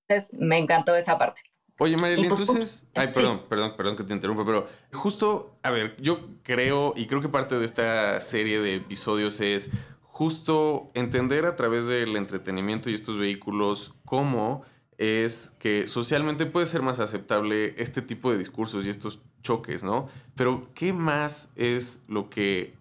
[0.06, 1.42] Entonces, me encantó esa parte.
[1.82, 2.86] Oye, Mariela, pues, entonces.
[2.94, 7.22] Ay, perdón, perdón, perdón que te interrumpa, pero justo, a ver, yo creo, y creo
[7.22, 9.70] que parte de esta serie de episodios es
[10.02, 14.62] justo entender a través del entretenimiento y estos vehículos cómo
[14.98, 20.10] es que socialmente puede ser más aceptable este tipo de discursos y estos choques, ¿no?
[20.34, 22.74] Pero, ¿qué más es lo que,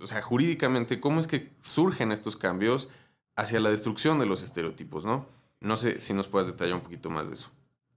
[0.00, 2.88] o sea, jurídicamente, cómo es que surgen estos cambios
[3.36, 5.26] hacia la destrucción de los estereotipos, ¿no?
[5.60, 7.50] No sé si nos puedas detallar un poquito más de eso.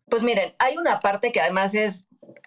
[0.10, 2.06] Pues miren, hay una parte que además es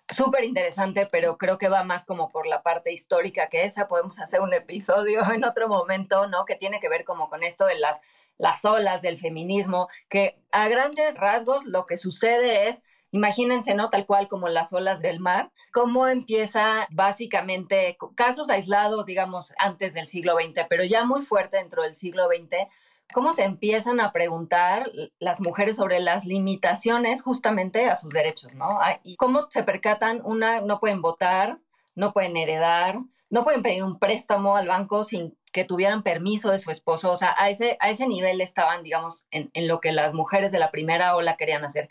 [0.09, 3.89] súper interesante, pero creo que va más como por la parte histórica que esa.
[3.89, 6.45] Podemos hacer un episodio en otro momento, ¿no?
[6.45, 8.01] Que tiene que ver como con esto de las,
[8.39, 13.91] las olas del feminismo, que a grandes rasgos lo que sucede es Imagínense, ¿no?
[13.91, 20.07] Tal cual como las olas del mar, cómo empieza básicamente casos aislados, digamos, antes del
[20.07, 22.69] siglo XX, pero ya muy fuerte dentro del siglo XX,
[23.13, 28.79] cómo se empiezan a preguntar las mujeres sobre las limitaciones justamente a sus derechos, ¿no?
[29.05, 31.61] Y cómo se percatan, una, no pueden votar,
[31.95, 32.99] no pueden heredar,
[33.31, 37.13] no pueden pedir un préstamo al banco sin que tuvieran permiso de su esposo.
[37.13, 40.51] O sea, a ese, a ese nivel estaban, digamos, en, en lo que las mujeres
[40.51, 41.89] de la primera ola querían hacer.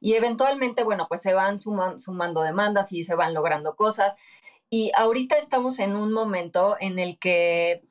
[0.00, 4.16] Y eventualmente, bueno, pues se van sumando demandas y se van logrando cosas.
[4.68, 7.84] Y ahorita estamos en un momento en el que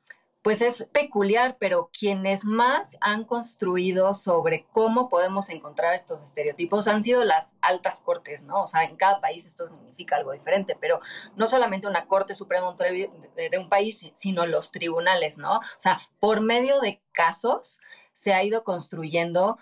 [0.44, 7.02] pues es peculiar, pero quienes más han construido sobre cómo podemos encontrar estos estereotipos han
[7.02, 8.64] sido las altas cortes, ¿no?
[8.64, 11.00] O sea, en cada país esto significa algo diferente, pero
[11.34, 15.56] no solamente una corte suprema de un país, sino los tribunales, ¿no?
[15.56, 17.80] O sea, por medio de casos
[18.12, 19.56] se ha ido construyendo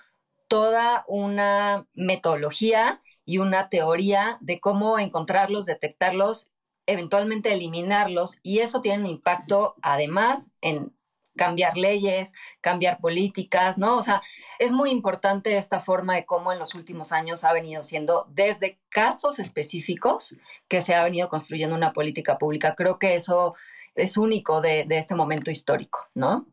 [0.49, 6.51] toda una metodología y una teoría de cómo encontrarlos, detectarlos
[6.87, 10.93] eventualmente eliminarlos y eso tiene un impacto además en
[11.37, 13.97] cambiar leyes, cambiar políticas, ¿no?
[13.97, 14.23] O sea,
[14.59, 18.79] es muy importante esta forma de cómo en los últimos años ha venido siendo desde
[18.89, 20.37] casos específicos
[20.69, 22.75] que se ha venido construyendo una política pública.
[22.75, 23.55] Creo que eso
[23.95, 26.47] es único de, este momento histórico, ¿no?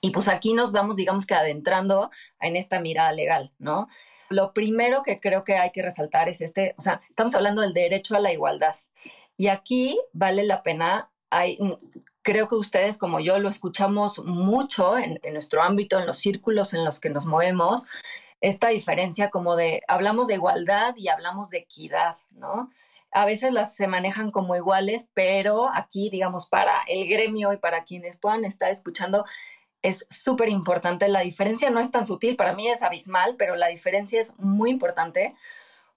[0.00, 3.88] Y pues aquí nos vamos, digamos que adentrando en esta mirada legal, ¿no?
[4.30, 7.72] Lo primero que creo que hay que resaltar es este, o sea, estamos hablando del
[7.72, 8.74] derecho a la igualdad,
[9.38, 11.72] y aquí vale la pena, hay, mm,
[12.22, 16.84] creo que ustedes como yo lo escuchamos mucho en, nuestro ámbito, en los círculos en
[16.84, 17.86] los que nos movemos,
[18.40, 22.70] esta diferencia como de, hablamos de igualdad y hablamos de equidad, ¿no?
[23.12, 27.84] A veces las se manejan como iguales, pero aquí, digamos, para el gremio y para
[27.84, 29.24] quienes puedan estar escuchando,
[29.82, 31.08] es súper importante.
[31.08, 34.70] La diferencia no es tan sutil, para mí es abismal, pero la diferencia es muy
[34.70, 35.34] importante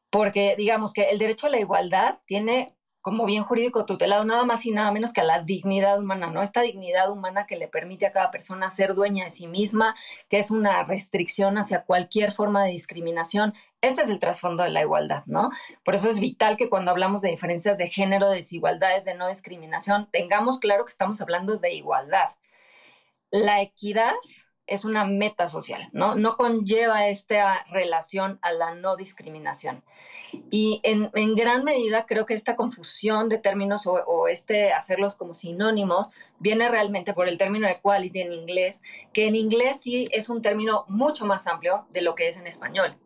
[0.09, 4.65] porque, digamos que el derecho a la igualdad tiene como bien jurídico tutelado nada más
[4.65, 6.41] y nada menos que a la dignidad humana, ¿no?
[6.41, 9.95] Esta dignidad humana que le permite a cada persona ser dueña de sí misma,
[10.29, 13.53] que es una restricción hacia cualquier forma de discriminación.
[13.81, 15.49] Este es el trasfondo de la igualdad, ¿no?
[15.83, 20.07] Por eso es vital que cuando hablamos de diferencias de género, desigualdades, de no discriminación,
[20.11, 22.29] tengamos claro que estamos hablando de igualdad.
[23.31, 24.13] La equidad
[24.67, 26.15] es una meta social, ¿no?
[26.15, 29.83] No conlleva esta relación a la no discriminación.
[30.49, 36.11] Y en, gran medida creo que esta confusión de términos o, este hacerlos como sinónimos
[36.39, 38.81] viene realmente por el término equality en inglés,
[39.13, 42.47] que en inglés sí es un término mucho más amplio de lo que es en
[42.47, 42.97] español.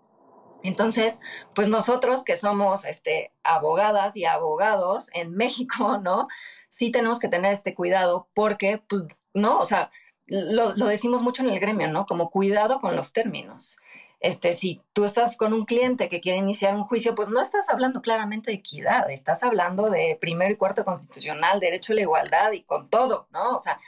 [0.64, 1.20] Entonces,
[1.54, 6.28] pues nosotros que somos este, abogadas y abogados en México, ¿no?
[6.70, 9.92] Sí tenemos que tener este cuidado porque, pues, no, o sea,
[10.28, 12.06] lo, decimos mucho en el gremio, ¿no?
[12.06, 13.80] Como cuidado con los términos.
[14.20, 17.70] Este, si tú estás con un cliente que quiere iniciar un juicio, pues no estás
[17.70, 22.52] hablando claramente de equidad, estás hablando de primero y cuarto constitucional, derecho a la igualdad
[22.54, 23.56] y con todo, ¿no?
[23.56, 23.80] O sea,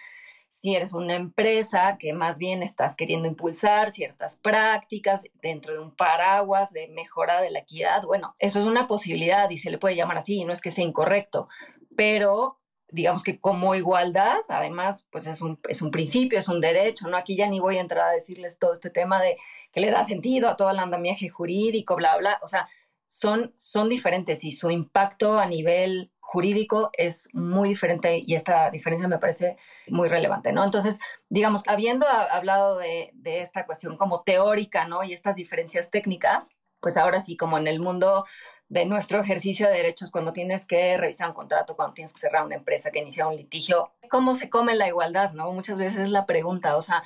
[0.49, 5.95] si eres una empresa que más bien estás queriendo impulsar ciertas prácticas dentro de un
[5.95, 9.95] paraguas de mejora de la equidad, bueno, eso es una posibilidad y se le puede
[9.95, 11.47] llamar así, no es que sea incorrecto,
[11.95, 12.57] pero
[12.89, 17.17] digamos que como igualdad, además, pues es un, es un principio, es un derecho, ¿no?
[17.17, 19.37] Aquí ya ni voy a entrar a decirles todo este tema de
[19.71, 22.69] que le da sentido a todo el andamiaje jurídico, bla, bla, o sea,
[23.05, 29.07] son, son diferentes y su impacto a nivel jurídico es muy diferente y esta diferencia
[29.07, 30.63] me parece muy relevante, ¿no?
[30.63, 35.03] Entonces, digamos, habiendo hablado de, de esta cuestión como teórica, ¿no?
[35.03, 38.25] Y estas diferencias técnicas, pues ahora sí, como en el mundo
[38.69, 42.45] de nuestro ejercicio de derechos cuando tienes que revisar un contrato, cuando tienes que cerrar
[42.45, 43.91] una empresa, que inicia un litigio.
[44.09, 45.31] ¿Cómo se come la igualdad?
[45.31, 45.51] ¿no?
[45.51, 47.03] Muchas veces es la pregunta, o sea,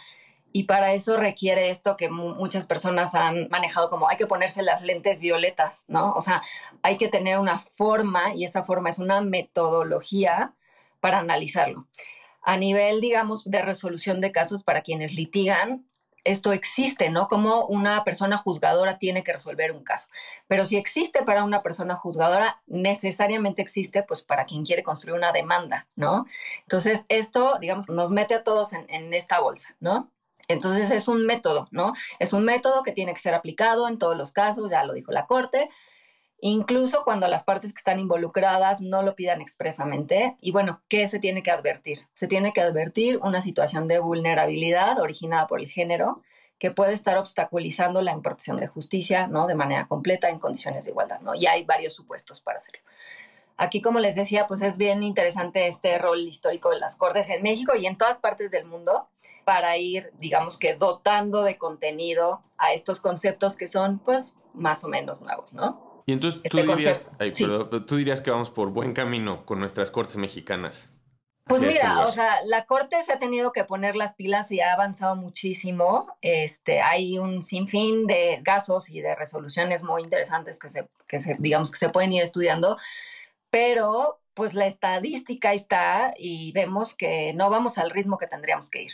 [0.54, 4.82] y para eso requiere esto que muchas personas han manejado como hay que ponerse las
[4.82, 6.12] lentes violetas, ¿no?
[6.13, 6.41] O sea,
[6.82, 10.54] hay que tener una forma y esa forma es una metodología
[11.00, 11.88] para analizarlo.
[12.41, 15.86] A nivel, digamos, de resolución de casos para quienes litigan,
[16.23, 17.27] esto existe, ¿no?
[17.27, 20.10] Como una persona juzgadora tiene que resolver un caso.
[20.47, 25.31] Pero si existe para una persona juzgadora, necesariamente existe pues para quien quiere construir una
[25.31, 26.25] demanda, ¿no?
[26.62, 30.10] Entonces, esto, digamos, nos mete a todos en, en esta bolsa, ¿no?
[30.47, 31.93] Entonces es un método, ¿no?
[32.19, 35.12] Es un método que tiene que ser aplicado en todos los casos, ya lo dijo
[35.12, 35.69] la Corte,
[36.41, 40.36] incluso cuando las partes que están involucradas no lo pidan expresamente.
[40.41, 41.99] Y bueno, ¿qué se tiene que advertir?
[42.15, 46.21] Se tiene que advertir una situación de vulnerabilidad originada por el género
[46.60, 49.47] que puede estar obstaculizando la impartición de justicia, ¿no?
[49.47, 51.34] De manera completa en condiciones de igualdad, ¿no?
[51.34, 52.82] Y hay varios supuestos para hacerlo.
[53.58, 57.43] Aquí, como les decía, pues es bien interesante este rol histórico de las Cortes en
[57.43, 59.08] México y en todas partes del mundo
[59.43, 64.88] para ir, digamos que, dotando de contenido a estos conceptos que son, pues, más o
[64.88, 65.90] menos nuevos, ¿no?
[66.05, 67.07] Y entonces tú, este dirías,
[67.87, 70.89] tú dirías que vamos por buen camino con nuestras cortes mexicanas.
[71.45, 74.61] Pues este mira, o sea, la corte se ha tenido que poner las pilas y
[74.61, 76.07] ha avanzado muchísimo.
[76.21, 81.35] Este, hay un sinfín de casos y de resoluciones muy interesantes que se, que se,
[81.39, 82.77] digamos que se pueden ir estudiando,
[83.49, 88.83] pero pues la estadística está y vemos que no vamos al ritmo que tendríamos que
[88.83, 88.91] ir.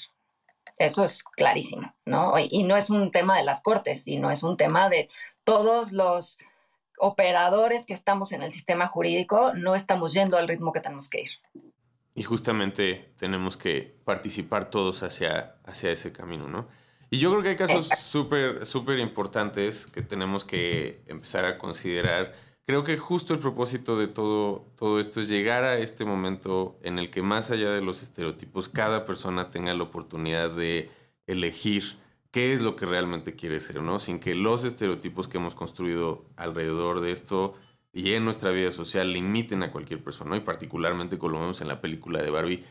[0.80, 2.34] Eso es clarísimo, ¿no?
[2.40, 5.10] Y no es un tema de las cortes, sino es un tema de
[5.44, 6.38] todos los
[6.98, 11.22] operadores que estamos en el sistema jurídico no estamos yendo al ritmo que tenemos que
[11.22, 11.30] ir.
[12.16, 16.68] Y justamente tenemos que participar todos hacia, hacia ese camino, ¿no?
[17.10, 22.34] Y yo creo que hay casos súper, súper importantes que tenemos que empezar a considerar.
[22.66, 27.00] Creo que justo el propósito de todo, todo esto es llegar a este momento en
[27.00, 30.92] el que más allá de los estereotipos, cada persona tenga la oportunidad de
[31.28, 31.98] elegir
[32.32, 34.00] qué es lo que realmente quiere ser, ¿no?
[34.00, 37.56] Sin que los estereotipos que hemos construido alrededor de esto
[37.94, 40.38] y en nuestra vida social limiten a cualquier persona.
[40.38, 42.64] Y particularmente, como lo vemos en la película de Barbie,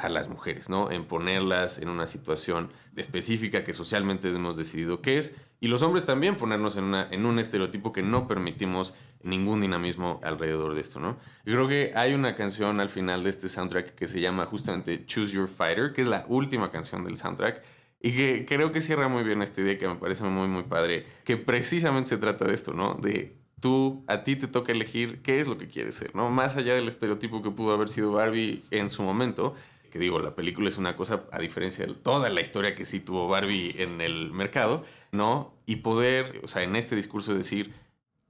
[0.00, 0.90] a las mujeres, ¿no?
[0.90, 5.34] En ponerlas en una situación específica que socialmente hemos decidido qué es.
[5.60, 10.18] Y los hombres también ponernos en, una, en un estereotipo que no permitimos ningún dinamismo
[10.22, 11.18] alrededor de esto, ¿no?
[11.44, 15.04] Yo creo que hay una canción al final de este soundtrack que se llama justamente
[15.04, 17.62] Choose Your Fighter, que es la última canción del soundtrack
[18.00, 21.06] y que creo que cierra muy bien esta idea que me parece muy, muy padre,
[21.24, 22.94] que precisamente se trata de esto, ¿no?
[22.94, 26.30] De tú, a ti te toca elegir qué es lo que quieres ser, ¿no?
[26.30, 29.54] Más allá del estereotipo que pudo haber sido Barbie en su momento,
[29.90, 33.00] que digo, la película es una cosa a diferencia de toda la historia que sí
[33.00, 35.52] tuvo Barbie en el mercado, ¿no?
[35.66, 37.74] Y poder, o sea, en este discurso decir,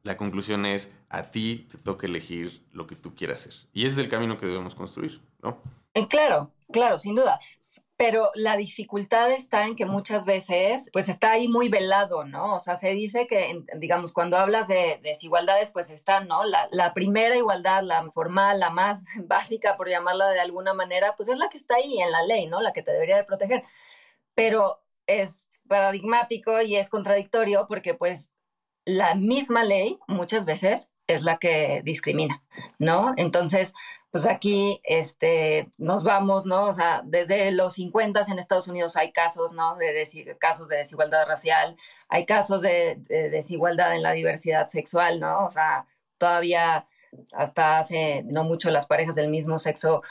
[0.03, 3.55] la conclusión es, a ti te toca elegir lo que tú quieras ser.
[3.72, 5.61] Y ese es el camino que debemos construir, ¿no?
[5.94, 7.38] Eh, claro, claro, sin duda
[8.01, 12.55] pero la dificultad está en que muchas veces, pues está ahí muy velado, ¿no?
[12.55, 16.40] O sea, se dice que, digamos, cuando hablas de desigualdades, pues está, ¿no?
[16.44, 21.36] La, primera igualdad, la formal, la más básica, por llamarla de alguna manera, pues es
[21.36, 22.62] la que está ahí en la ley, ¿no?
[22.62, 23.64] La que te debería de proteger.
[24.34, 28.32] Pero es paradigmático y es contradictorio porque, pues,
[28.86, 32.42] la misma ley muchas veces es la que discrimina,
[32.78, 33.12] ¿no?
[33.18, 33.74] Entonces,
[34.11, 36.66] pues aquí este, nos vamos, ¿no?
[36.66, 39.76] O sea, desde los 50 en Estados Unidos hay casos, ¿no?
[39.76, 41.76] De casos de desigualdad racial,
[42.08, 45.44] hay casos de, desigualdad en la diversidad sexual, ¿no?
[45.44, 45.86] O sea,
[46.18, 46.86] todavía
[47.32, 50.02] hasta hace no mucho las parejas del mismo sexo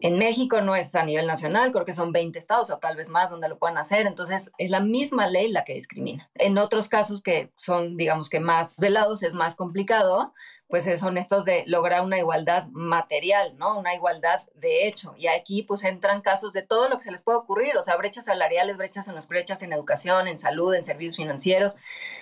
[0.00, 3.10] en México no es a nivel nacional, creo que son 20 estados o tal vez
[3.10, 6.28] más donde lo puedan hacer, entonces es la misma ley la que discrimina.
[6.34, 10.34] En otros casos que son, digamos que más velados, es más complicado,
[10.68, 13.78] pues son estos de lograr una igualdad material, ¿no?
[13.78, 15.14] Una igualdad de hecho.
[15.18, 17.96] Y aquí pues entran casos de todo lo que se les puede ocurrir, o sea,
[17.96, 21.76] brechas salariales, brechas en los brechas en educación, en salud, en servicios financieros.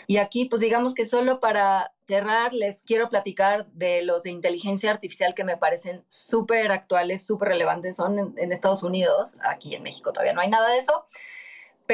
[0.07, 4.91] Y aquí pues digamos que solo para cerrar les quiero platicar de los de inteligencia
[4.91, 9.83] artificial que me parecen súper actuales, súper relevantes, son en, en Estados Unidos, aquí en
[9.83, 11.07] México todavía no hay nada de eso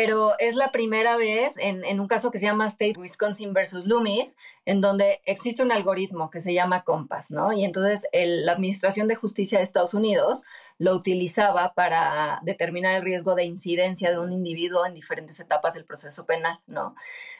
[0.01, 4.37] pero es la primera vez en, un caso que se llama State Wisconsin versus Loomis,
[4.65, 7.53] en donde existe un algoritmo que se llama COMPAS, ¿no?
[7.53, 10.45] Y entonces la Administración de Justicia de Estados Unidos
[10.79, 15.85] lo utilizaba para determinar el riesgo de incidencia de un individuo en diferentes etapas del
[15.85, 16.95] proceso penal, ¿no?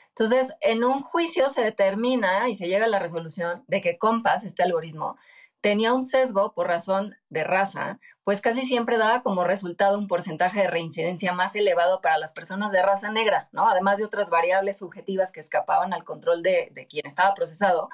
[0.09, 4.43] Entonces, en un juicio se determina y se llega a la resolución de que COMPAS,
[4.43, 5.15] este algoritmo,
[5.61, 10.61] tenía un sesgo por razón de raza, pues casi siempre daba como resultado un porcentaje
[10.61, 13.67] de reincidencia más elevado para las personas de raza negra, ¿no?
[13.67, 17.89] Además de otras variables subjetivas que escapaban al control de, de quien estaba procesado,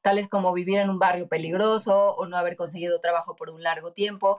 [0.00, 3.92] tales como vivir en un barrio peligroso o no haber conseguido trabajo por un largo
[3.92, 4.38] tiempo,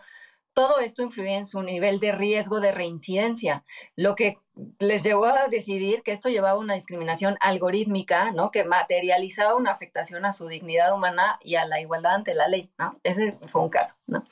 [0.53, 3.65] todo esto influye en su nivel de riesgo de reincidencia,
[3.97, 4.37] lo que
[4.79, 8.51] les llevó a decidir que esto llevaba una discriminación algorítmica, ¿no?
[8.51, 12.71] Que materializaba una afectación a su dignidad humana y a la igualdad ante la ley,
[12.77, 12.97] ¿no?
[13.03, 14.23] Ese fue un caso, ¿no?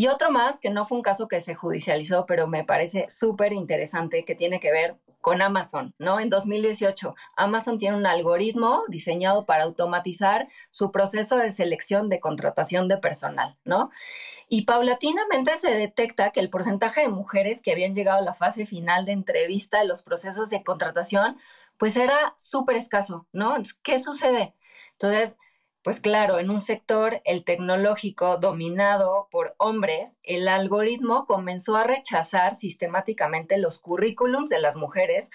[0.00, 3.52] Y otro más, que no fue un caso que se judicializó, pero me parece súper
[3.52, 6.20] interesante, que tiene que ver con Amazon, ¿no?
[6.20, 12.88] En 2018, Amazon tiene un algoritmo diseñado para automatizar su proceso de selección de contratación
[12.88, 13.90] de personal, ¿no?
[14.48, 18.64] Y paulatinamente se detecta que el porcentaje de mujeres que habían llegado a la fase
[18.64, 21.36] final de entrevista de los procesos de contratación,
[21.76, 23.54] pues era súper escaso, ¿no?
[23.82, 24.54] ¿Qué sucede?
[24.92, 25.36] Entonces,
[25.82, 32.54] pues claro, en un sector, el tecnológico, dominado por hombres, el algoritmo comenzó a rechazar
[32.54, 35.30] sistemáticamente los currículums de las mujeres,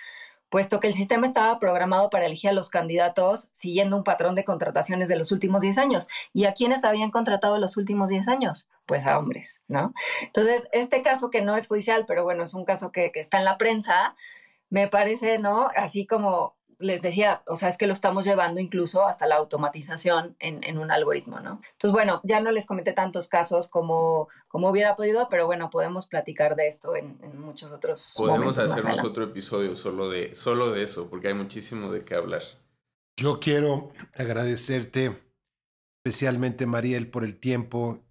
[0.49, 4.45] puesto que el sistema estaba programado para elegir a los candidatos siguiendo un patrón de
[4.45, 6.07] contrataciones de los últimos 10 años.
[6.31, 8.69] ¿Y a quiénes habían contratado los últimos 10 años?
[8.85, 9.93] Pues a hombres, ¿no?
[10.21, 13.39] Entonces, este caso que no es judicial, pero bueno, es un caso que, que está
[13.39, 14.15] en la prensa,
[14.69, 15.69] me parece, ¿no?
[15.75, 20.35] Así como les decía, o sea, es que lo estamos llevando incluso hasta la automatización
[20.39, 21.61] en, un algoritmo, ¿no?
[21.71, 26.07] Entonces, bueno, ya no les comenté tantos casos como, como hubiera podido, pero bueno, podemos
[26.07, 31.09] platicar de esto en, muchos otros Podemos hacernos otro episodio solo de, solo de eso,
[31.09, 32.41] porque hay muchísimo de qué hablar.
[33.17, 35.21] Yo quiero agradecerte
[36.03, 38.03] especialmente, Mariel, por el tiempo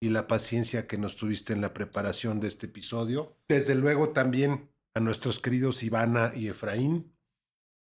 [0.00, 3.36] y la paciencia que nos tuviste en la preparación de este episodio.
[3.48, 7.15] Desde luego también a nuestros queridos Ivana y Efraín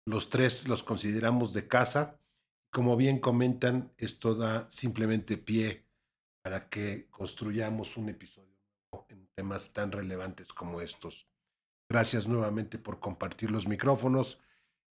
[0.07, 2.19] los tres los consideramos de casa.
[2.71, 5.87] Como bien comentan, esto da simplemente pie
[6.43, 8.57] para que construyamos un episodio
[9.09, 11.29] en temas tan relevantes como estos.
[11.89, 14.41] Gracias nuevamente por compartir los micrófonos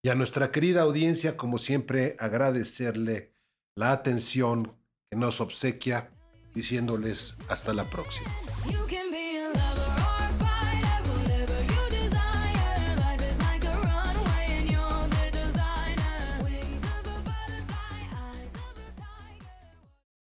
[0.03, 3.33] y a nuestra querida audiencia, como siempre, agradecerle
[3.75, 4.75] la atención
[5.09, 6.11] que nos obsequia,
[6.55, 8.29] diciéndoles hasta la próxima.